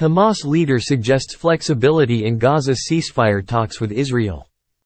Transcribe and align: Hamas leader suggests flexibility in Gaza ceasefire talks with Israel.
Hamas 0.00 0.44
leader 0.44 0.78
suggests 0.78 1.34
flexibility 1.34 2.24
in 2.24 2.38
Gaza 2.38 2.70
ceasefire 2.70 3.44
talks 3.44 3.80
with 3.80 3.90
Israel. 3.90 4.47